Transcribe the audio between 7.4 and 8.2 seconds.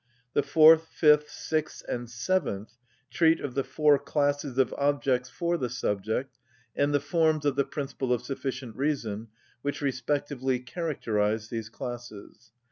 of the principle